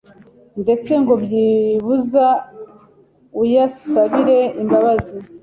[0.61, 2.25] ndetse ngo byibuza
[3.41, 5.15] uyasabire imbabazi.